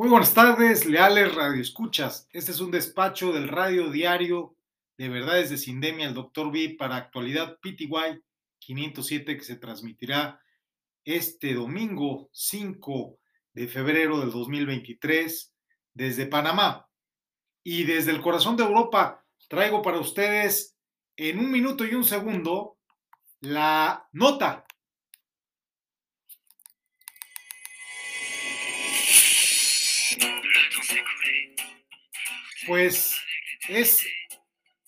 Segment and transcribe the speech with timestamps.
[0.00, 2.26] Muy buenas tardes, leales radioescuchas.
[2.32, 4.56] Este es un despacho del radio diario
[4.96, 6.50] de Verdades de Sindemia, el Dr.
[6.50, 8.24] B, para actualidad PTY
[8.60, 10.40] 507, que se transmitirá
[11.04, 13.18] este domingo 5
[13.52, 15.54] de febrero del 2023
[15.92, 16.88] desde Panamá.
[17.62, 20.78] Y desde el corazón de Europa traigo para ustedes
[21.18, 22.78] en un minuto y un segundo
[23.40, 24.64] la nota
[32.66, 33.16] pues
[33.68, 33.98] es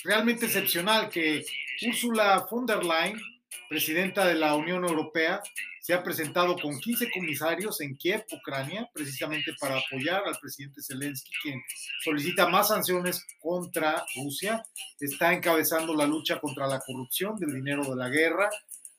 [0.05, 1.45] realmente excepcional que
[1.87, 3.21] Ursula von der Leyen,
[3.69, 5.43] presidenta de la Unión Europea,
[5.81, 11.31] se ha presentado con 15 comisarios en Kiev, Ucrania, precisamente para apoyar al presidente Zelensky,
[11.43, 11.61] quien
[12.05, 14.65] solicita más sanciones contra Rusia,
[15.01, 18.49] está encabezando la lucha contra la corrupción del dinero de la guerra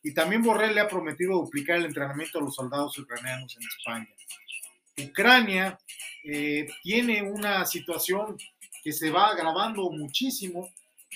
[0.01, 4.09] y también Borrell le ha prometido duplicar el entrenamiento a los soldados ucranianos en España.
[5.09, 5.79] Ucrania
[6.23, 8.37] eh, tiene una situación
[8.83, 10.69] que se va agravando muchísimo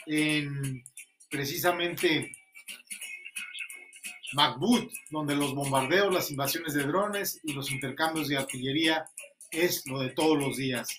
[0.05, 0.83] en
[1.30, 2.36] precisamente
[4.33, 9.05] Bakhmut, donde los bombardeos, las invasiones de drones y los intercambios de artillería
[9.52, 10.89] es lo de todos los días.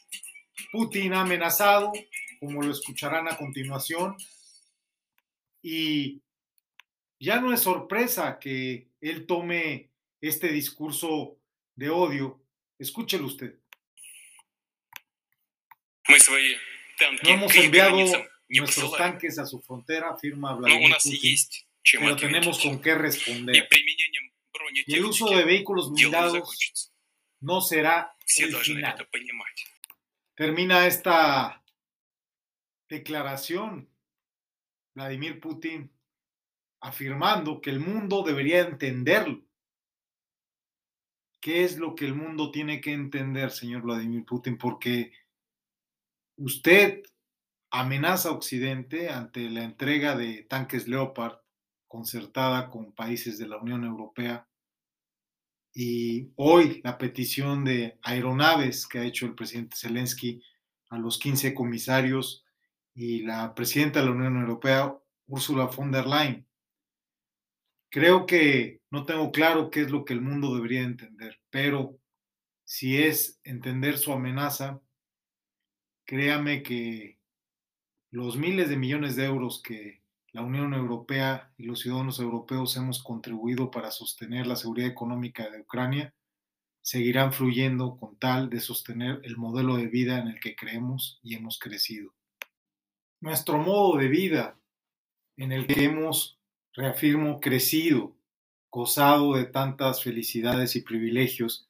[0.72, 1.92] Putin ha amenazado,
[2.40, 4.16] como lo escucharán a continuación,
[5.62, 6.22] y
[7.20, 11.36] ya no es sorpresa que él tome este discurso
[11.74, 12.40] de odio.
[12.78, 13.58] Escúchelo usted.
[17.22, 17.96] No hemos enviado
[18.48, 21.36] nuestros tanques a su frontera, firma Vladimir Putin,
[21.92, 23.68] pero tenemos con qué responder.
[24.86, 26.90] Y el uso de vehículos blindados
[27.40, 29.08] no será el final.
[30.34, 31.62] Termina esta
[32.88, 33.88] declaración
[34.94, 35.90] Vladimir Putin
[36.80, 39.42] afirmando que el mundo debería entenderlo.
[41.40, 44.58] ¿Qué es lo que el mundo tiene que entender, señor Vladimir Putin?
[44.58, 45.12] Porque
[46.38, 47.03] usted
[47.71, 51.38] amenaza a Occidente ante la entrega de tanques Leopard
[51.87, 54.48] concertada con países de la Unión Europea
[55.75, 60.43] y hoy la petición de aeronaves que ha hecho el presidente Zelensky
[60.88, 62.44] a los 15 comisarios
[62.94, 64.97] y la presidenta de la Unión Europea,
[65.27, 66.47] Ursula von der Leyen.
[67.91, 71.98] Creo que no tengo claro qué es lo que el mundo debería entender, pero
[72.65, 74.81] si es entender su amenaza,
[76.08, 77.19] créame que
[78.10, 80.00] los miles de millones de euros que
[80.32, 85.60] la Unión Europea y los ciudadanos europeos hemos contribuido para sostener la seguridad económica de
[85.60, 86.14] Ucrania
[86.80, 91.34] seguirán fluyendo con tal de sostener el modelo de vida en el que creemos y
[91.34, 92.14] hemos crecido.
[93.20, 94.58] Nuestro modo de vida
[95.36, 96.38] en el que hemos,
[96.72, 98.16] reafirmo, crecido,
[98.70, 101.67] gozado de tantas felicidades y privilegios,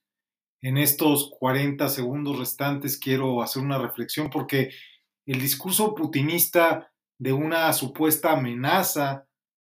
[0.60, 4.70] en estos 40 segundos restantes quiero hacer una reflexión porque
[5.26, 9.26] el discurso putinista de una supuesta amenaza,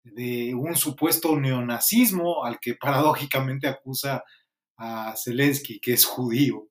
[0.03, 4.25] de un supuesto neonazismo al que paradójicamente acusa
[4.77, 6.69] a Zelensky, que es judío,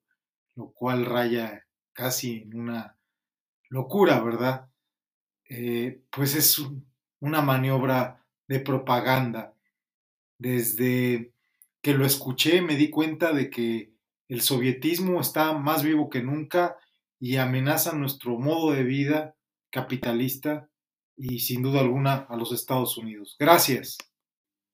[0.56, 2.98] lo cual raya casi en una
[3.70, 4.68] locura, ¿verdad?
[5.48, 6.62] Eh, pues es
[7.20, 9.54] una maniobra de propaganda.
[10.38, 11.32] Desde
[11.80, 13.91] que lo escuché me di cuenta de que
[14.32, 16.78] el sovietismo está más vivo que nunca
[17.20, 19.36] y amenaza nuestro modo de vida
[19.70, 20.70] capitalista
[21.18, 23.36] y sin duda alguna a los Estados Unidos.
[23.38, 23.98] Gracias.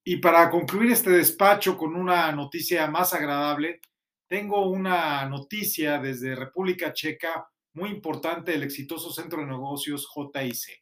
[0.04, 3.80] Y para concluir este despacho con una noticia más agradable,
[4.28, 10.80] tengo una noticia desde República Checa muy importante del exitoso centro de negocios JIC.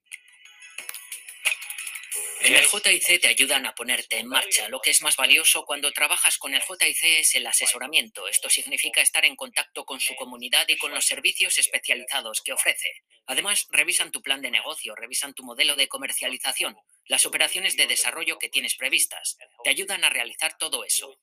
[2.46, 4.68] En el JIC te ayudan a ponerte en marcha.
[4.68, 8.28] Lo que es más valioso cuando trabajas con el JIC es el asesoramiento.
[8.28, 13.02] Esto significa estar en contacto con su comunidad y con los servicios especializados que ofrece.
[13.26, 16.76] Además, revisan tu plan de negocio, revisan tu modelo de comercialización,
[17.06, 19.38] las operaciones de desarrollo que tienes previstas.
[19.64, 21.18] Te ayudan a realizar todo eso.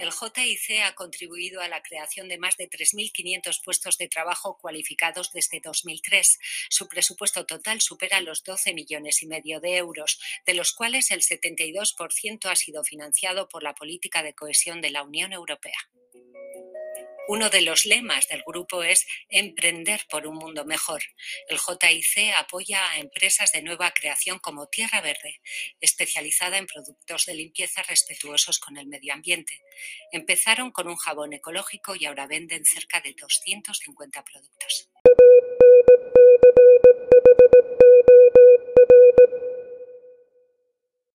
[0.00, 5.30] El JIC ha contribuido a la creación de más de 3.500 puestos de trabajo cualificados
[5.30, 6.38] desde 2003.
[6.70, 11.20] Su presupuesto total supera los 12 millones y medio de euros, de los cuales el
[11.20, 15.76] 72% ha sido financiado por la política de cohesión de la Unión Europea.
[17.28, 21.02] Uno de los lemas del grupo es Emprender por un mundo mejor.
[21.48, 25.40] El JIC apoya a empresas de nueva creación como Tierra Verde,
[25.80, 29.62] especializada en productos de limpieza respetuosos con el medio ambiente.
[30.12, 34.89] Empezaron con un jabón ecológico y ahora venden cerca de 250 productos.